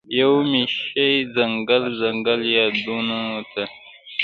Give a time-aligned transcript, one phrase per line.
[0.19, 3.63] یومي شي ځنګل، ځنګل یادونوته